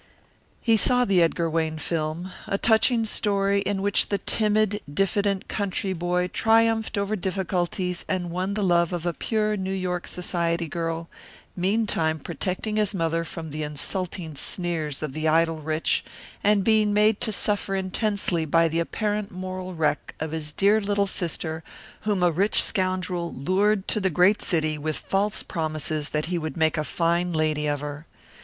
He 0.61 0.77
saw 0.77 1.05
the 1.05 1.21
Edgar 1.21 1.47
Wayne 1.47 1.77
film, 1.77 2.31
a 2.47 2.57
touching 2.57 3.05
story 3.05 3.59
in 3.61 3.83
which 3.83 4.09
the 4.09 4.17
timid, 4.17 4.81
diffident 4.91 5.47
country 5.47 5.93
boy 5.93 6.27
triumphed 6.29 6.97
over 6.97 7.15
difficulties 7.15 8.03
and 8.09 8.31
won 8.31 8.55
the 8.55 8.63
love 8.63 8.93
of 8.93 9.05
a 9.05 9.13
pure 9.13 9.55
New 9.55 9.71
York 9.71 10.07
society 10.07 10.67
girl, 10.67 11.07
meantime 11.55 12.17
protecting 12.17 12.77
his 12.77 12.95
mother 12.95 13.23
from 13.23 13.51
the 13.51 13.61
insulting 13.61 14.33
sneers 14.33 15.03
of 15.03 15.13
the 15.13 15.27
idle 15.27 15.57
rich 15.57 16.03
and 16.43 16.63
being 16.63 16.93
made 16.93 17.21
to 17.21 17.31
suffer 17.31 17.75
intensely 17.75 18.43
by 18.43 18.67
the 18.67 18.79
apparent 18.79 19.29
moral 19.29 19.75
wreck 19.75 20.15
of 20.19 20.31
his 20.31 20.51
dear 20.51 20.81
little 20.81 21.05
sister 21.05 21.63
whom 21.99 22.23
a 22.23 22.31
rich 22.31 22.63
scoundrel 22.63 23.31
lured 23.31 23.87
to 23.87 23.99
the 23.99 24.09
great 24.09 24.41
city 24.41 24.79
with 24.79 24.97
false 24.97 25.43
promises 25.43 26.09
that 26.09 26.25
he 26.25 26.39
would 26.39 26.57
make 26.57 26.75
a 26.79 26.83
fine 26.83 27.31
lady 27.33 27.67
of 27.67 27.81
her. 27.81 28.07